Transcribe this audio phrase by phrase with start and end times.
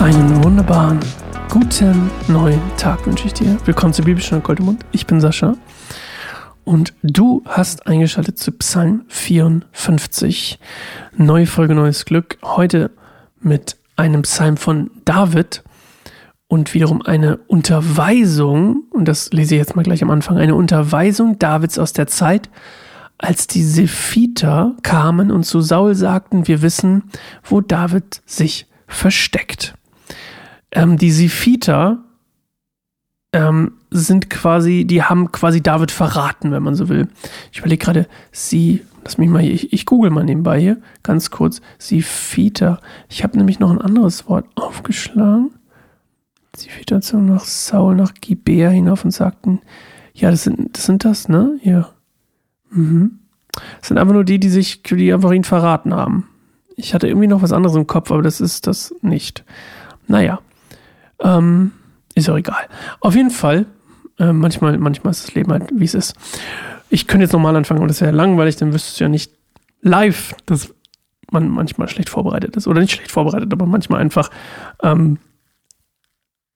[0.00, 0.98] Einen wunderbaren
[1.50, 3.58] guten neuen Tag wünsche ich dir.
[3.66, 4.82] Willkommen zu Bibelstunde Goldemund.
[4.92, 5.58] Ich bin Sascha
[6.64, 10.58] und du hast eingeschaltet zu Psalm 54.
[11.18, 12.38] Neue Folge, neues Glück.
[12.42, 12.92] Heute
[13.40, 15.62] mit einem Psalm von David
[16.48, 21.38] und wiederum eine Unterweisung, und das lese ich jetzt mal gleich am Anfang, eine Unterweisung
[21.38, 22.48] Davids aus der Zeit,
[23.18, 27.02] als die Sephiter kamen und zu Saul sagten, wir wissen,
[27.44, 29.74] wo David sich versteckt.
[30.72, 31.98] Ähm, die Sephiter
[33.32, 37.08] ähm, sind quasi, die haben quasi David verraten, wenn man so will.
[37.52, 41.30] Ich überlege gerade, sie, lass mich mal hier, ich, ich google mal nebenbei hier, ganz
[41.30, 42.80] kurz, Sephiter.
[43.08, 45.50] Ich habe nämlich noch ein anderes Wort aufgeschlagen.
[46.56, 49.60] Sephiter zogen nach Saul, nach Gibea hinauf und sagten,
[50.14, 51.58] ja, das sind das, sind das ne?
[51.62, 51.90] Ja.
[52.70, 53.20] Mhm.
[53.78, 56.28] Das sind einfach nur die, die sich, die einfach ihn verraten haben.
[56.76, 59.44] Ich hatte irgendwie noch was anderes im Kopf, aber das ist das nicht.
[60.06, 60.40] Naja.
[61.22, 61.72] Ähm,
[62.14, 62.66] ist auch egal.
[63.00, 63.66] Auf jeden Fall,
[64.18, 66.14] äh, manchmal, manchmal ist das Leben halt, wie es ist.
[66.88, 69.32] Ich könnte jetzt nochmal anfangen, aber das wäre langweilig, dann wüsstest du ja nicht
[69.80, 70.74] live, dass
[71.30, 72.66] man manchmal schlecht vorbereitet ist.
[72.66, 74.30] Oder nicht schlecht vorbereitet, aber manchmal einfach
[74.82, 75.18] ähm,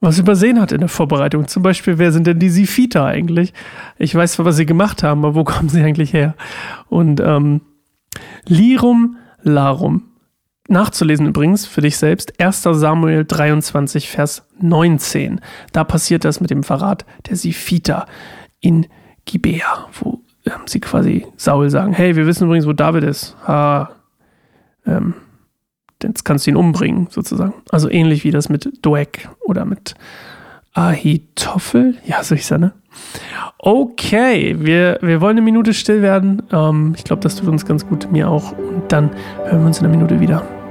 [0.00, 1.46] was übersehen hat in der Vorbereitung.
[1.46, 3.54] Zum Beispiel, wer sind denn die Sifita eigentlich?
[3.98, 6.34] Ich weiß zwar, was sie gemacht haben, aber wo kommen sie eigentlich her?
[6.88, 7.60] Und ähm,
[8.46, 10.11] Lirum Larum
[10.68, 12.40] nachzulesen übrigens für dich selbst.
[12.40, 12.62] 1.
[12.62, 15.40] Samuel 23, Vers 19.
[15.72, 18.06] Da passiert das mit dem Verrat der Sifita
[18.60, 18.86] in
[19.24, 23.36] Gibea, wo ähm, sie quasi Saul sagen, hey, wir wissen übrigens, wo David ist.
[23.46, 23.90] Ha,
[24.86, 25.14] ähm,
[26.02, 27.54] jetzt kannst du ihn umbringen, sozusagen.
[27.70, 29.94] Also ähnlich wie das mit Doeg oder mit
[30.72, 31.96] Ahitophel.
[32.04, 32.72] Ja, so ich ja, ne?
[33.58, 36.42] Okay, wir, wir wollen eine Minute still werden.
[36.52, 38.52] Ähm, ich glaube, das tut uns ganz gut, mir auch.
[38.52, 39.10] Und dann
[39.44, 40.61] hören wir uns in einer Minute wieder.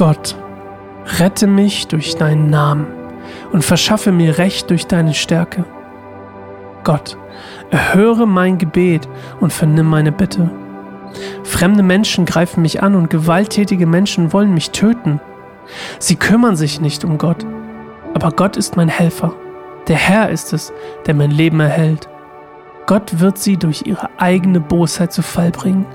[0.00, 0.34] Gott,
[1.18, 2.86] rette mich durch deinen Namen
[3.52, 5.66] und verschaffe mir Recht durch deine Stärke.
[6.84, 7.18] Gott,
[7.70, 9.06] erhöre mein Gebet
[9.40, 10.50] und vernimm meine Bitte.
[11.44, 15.20] Fremde Menschen greifen mich an und gewalttätige Menschen wollen mich töten.
[15.98, 17.44] Sie kümmern sich nicht um Gott,
[18.14, 19.34] aber Gott ist mein Helfer.
[19.88, 20.72] Der Herr ist es,
[21.06, 22.08] der mein Leben erhält.
[22.86, 25.86] Gott wird sie durch ihre eigene Bosheit zu Fall bringen.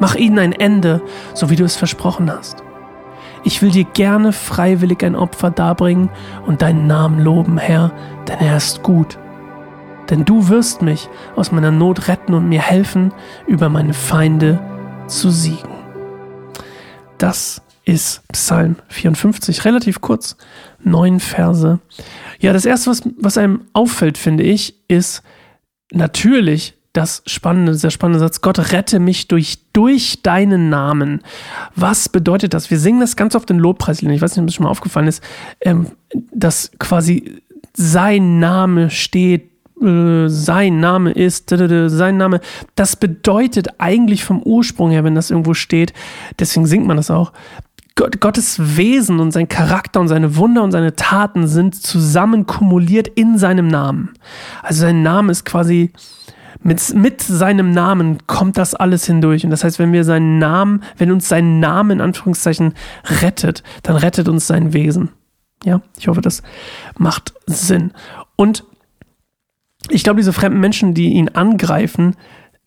[0.00, 1.02] Mach ihnen ein Ende,
[1.34, 2.62] so wie du es versprochen hast.
[3.44, 6.10] Ich will dir gerne freiwillig ein Opfer darbringen
[6.46, 7.92] und deinen Namen loben, Herr,
[8.28, 9.18] denn er ist gut.
[10.12, 13.14] Denn du wirst mich aus meiner Not retten und mir helfen,
[13.46, 14.60] über meine Feinde
[15.06, 15.70] zu siegen.
[17.16, 20.36] Das ist Psalm 54, relativ kurz,
[20.84, 21.78] neun Verse.
[22.40, 25.22] Ja, das erste, was, was einem auffällt, finde ich, ist
[25.92, 31.22] natürlich das spannende, sehr spannende Satz, Gott rette mich durch, durch deinen Namen.
[31.74, 32.70] Was bedeutet das?
[32.70, 34.14] Wir singen das ganz oft in Lobpreisliedern.
[34.14, 35.24] Ich weiß nicht, ob das schon mal aufgefallen ist,
[35.62, 35.86] ähm,
[36.34, 37.40] dass quasi
[37.72, 39.51] sein Name steht,
[39.82, 42.40] äh, sein Name ist, sein Name.
[42.74, 45.92] Das bedeutet eigentlich vom Ursprung her, wenn das irgendwo steht,
[46.38, 47.32] deswegen singt man das auch,
[47.94, 53.08] Gott, Gottes Wesen und sein Charakter und seine Wunder und seine Taten sind zusammen kumuliert
[53.08, 54.14] in seinem Namen.
[54.62, 55.92] Also sein Name ist quasi
[56.62, 59.44] mit, mit seinem Namen kommt das alles hindurch.
[59.44, 62.74] Und das heißt, wenn wir seinen Namen, wenn uns sein Name in Anführungszeichen
[63.20, 65.10] rettet, dann rettet uns sein Wesen.
[65.64, 66.42] Ja, ich hoffe, das
[66.96, 67.92] macht Sinn.
[68.36, 68.64] Und
[69.88, 72.16] ich glaube, diese fremden Menschen, die ihn angreifen,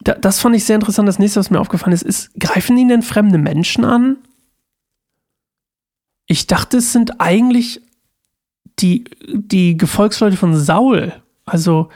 [0.03, 1.07] da, das fand ich sehr interessant.
[1.07, 4.17] Das nächste, was mir aufgefallen ist, ist, greifen ihn denn fremde Menschen an?
[6.27, 7.81] Ich dachte, es sind eigentlich
[8.79, 11.13] die, die Gefolgsleute von Saul.
[11.45, 11.89] Also,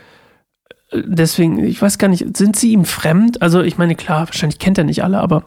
[0.94, 3.42] deswegen, ich weiß gar nicht, sind sie ihm fremd?
[3.42, 5.46] Also ich meine, klar, wahrscheinlich kennt er nicht alle, aber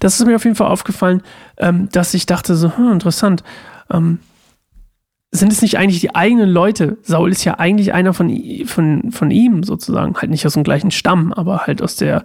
[0.00, 1.22] das ist mir auf jeden Fall aufgefallen,
[1.56, 3.42] ähm, dass ich dachte so, hm, interessant.
[3.90, 4.18] Ähm,
[5.34, 6.96] sind es nicht eigentlich die eigenen Leute?
[7.02, 8.30] Saul ist ja eigentlich einer von,
[8.66, 12.22] von, von ihm sozusagen, halt nicht aus dem gleichen Stamm, aber halt aus der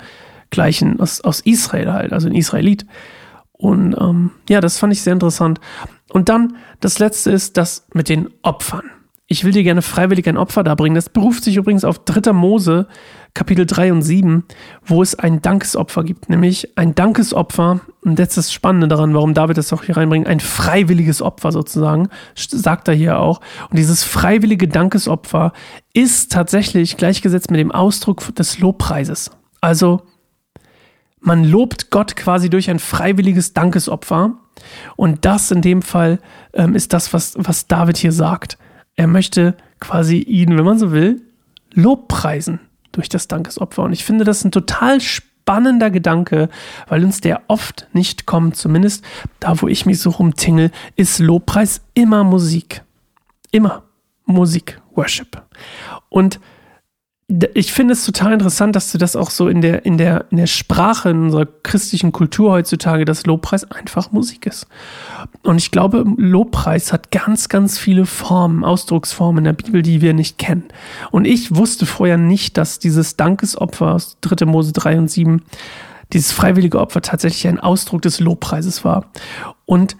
[0.51, 2.85] gleichen, aus, aus Israel halt, also ein Israelit.
[3.51, 5.59] Und ähm, ja, das fand ich sehr interessant.
[6.11, 8.91] Und dann das letzte ist das mit den Opfern.
[9.25, 10.95] Ich will dir gerne freiwillig ein Opfer darbringen.
[10.95, 12.31] Das beruft sich übrigens auf 3.
[12.31, 12.87] Mose,
[13.33, 14.43] Kapitel 3 und 7,
[14.85, 16.29] wo es ein Dankesopfer gibt.
[16.29, 20.27] Nämlich ein Dankesopfer, und das ist das Spannende daran, warum David das auch hier reinbringt,
[20.27, 23.39] ein freiwilliges Opfer sozusagen, sagt er hier auch.
[23.69, 25.53] Und dieses freiwillige Dankesopfer
[25.93, 29.31] ist tatsächlich gleichgesetzt mit dem Ausdruck des Lobpreises.
[29.61, 30.01] Also,
[31.19, 34.33] man lobt Gott quasi durch ein freiwilliges Dankesopfer.
[34.95, 36.19] Und das in dem Fall
[36.53, 38.57] ähm, ist das, was, was David hier sagt.
[38.95, 41.21] Er möchte quasi ihn, wenn man so will,
[41.73, 42.59] Lobpreisen
[42.91, 43.83] durch das Dankesopfer.
[43.83, 46.49] Und ich finde das ein total spannender Gedanke,
[46.87, 48.55] weil uns der oft nicht kommt.
[48.55, 49.03] Zumindest
[49.39, 52.83] da, wo ich mich so rumtingel, ist Lobpreis immer Musik.
[53.51, 53.83] Immer
[54.25, 55.41] Musik, Worship.
[56.09, 56.39] Und
[57.53, 60.37] ich finde es total interessant, dass du das auch so in der, in der, in
[60.37, 64.65] der Sprache in unserer christlichen Kultur heutzutage, dass Lobpreis einfach Musik ist.
[65.43, 70.15] Und ich glaube, Lobpreis hat ganz, ganz viele Formen, Ausdrucksformen in der Bibel, die wir
[70.15, 70.63] nicht kennen.
[71.11, 74.47] Und ich wusste vorher nicht, dass dieses Dankesopfer aus 3.
[74.47, 75.43] Mose 3 und 7,
[76.13, 79.11] dieses freiwillige Opfer tatsächlich ein Ausdruck des Lobpreises war.
[79.65, 79.97] Und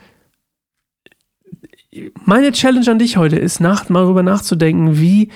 [2.26, 5.30] meine Challenge an dich heute ist, nach, mal darüber nachzudenken, wie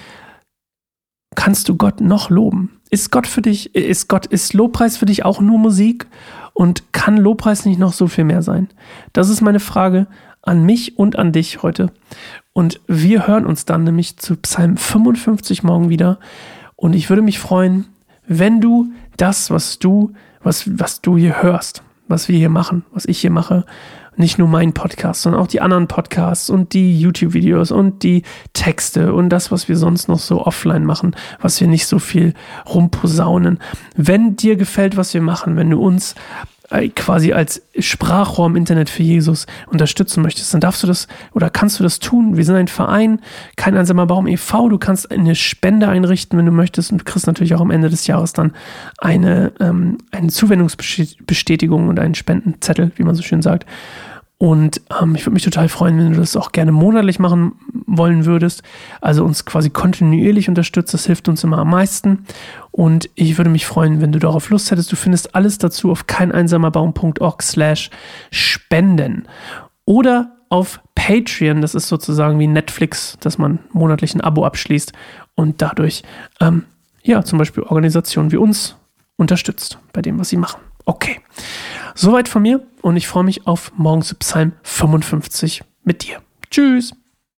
[1.43, 2.79] kannst du Gott noch loben?
[2.89, 6.07] Ist Gott für dich, ist Gott, ist Lobpreis für dich auch nur Musik?
[6.53, 8.69] Und kann Lobpreis nicht noch so viel mehr sein?
[9.11, 10.07] Das ist meine Frage
[10.41, 11.91] an mich und an dich heute.
[12.53, 16.17] Und wir hören uns dann nämlich zu Psalm 55 morgen wieder.
[16.77, 17.87] Und ich würde mich freuen,
[18.25, 20.13] wenn du das, was du,
[20.43, 23.65] was, was du hier hörst, was wir hier machen, was ich hier mache,
[24.15, 28.23] nicht nur mein Podcast, sondern auch die anderen Podcasts und die YouTube-Videos und die
[28.53, 32.33] Texte und das, was wir sonst noch so offline machen, was wir nicht so viel
[32.67, 33.59] rumposaunen.
[33.95, 36.15] Wenn dir gefällt, was wir machen, wenn du uns
[36.95, 41.79] quasi als Sprachrohr im Internet für Jesus unterstützen möchtest, dann darfst du das oder kannst
[41.79, 42.35] du das tun.
[42.35, 43.19] Wir sind ein Verein,
[43.55, 44.69] kein einsamer Baum e.V.
[44.69, 47.89] Du kannst eine Spende einrichten, wenn du möchtest und du kriegst natürlich auch am Ende
[47.89, 48.53] des Jahres dann
[48.97, 53.65] eine, ähm, eine Zuwendungsbestätigung und einen Spendenzettel, wie man so schön sagt.
[54.43, 57.53] Und ähm, ich würde mich total freuen, wenn du das auch gerne monatlich machen
[57.87, 58.61] wollen würdest.
[58.99, 60.93] Also uns quasi kontinuierlich unterstützt.
[60.93, 62.25] Das hilft uns immer am meisten.
[62.69, 64.91] Und ich würde mich freuen, wenn du darauf Lust hättest.
[64.91, 67.89] Du findest alles dazu auf keineinsamerbaum.org slash
[68.31, 69.29] spenden.
[69.85, 71.61] Oder auf Patreon.
[71.61, 74.91] Das ist sozusagen wie Netflix, dass man monatlich ein Abo abschließt
[75.35, 76.03] und dadurch,
[76.41, 76.65] ähm,
[77.01, 78.75] ja, zum Beispiel Organisationen wie uns
[79.15, 80.59] unterstützt bei dem, was sie machen.
[80.83, 81.21] Okay.
[81.95, 86.21] Soweit von mir und ich freue mich auf morgen zu Psalm 55 mit dir.
[86.49, 86.93] Tschüss.